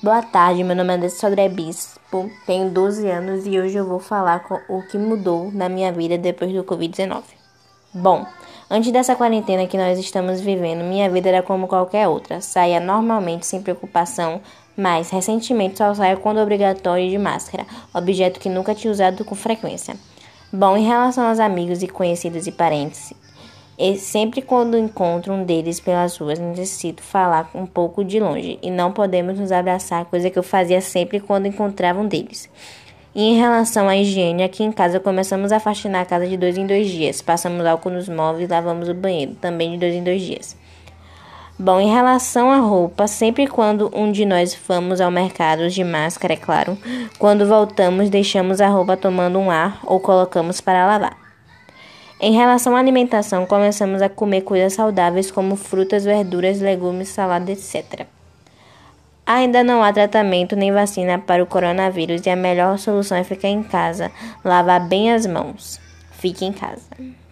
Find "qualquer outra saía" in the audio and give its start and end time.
11.66-12.78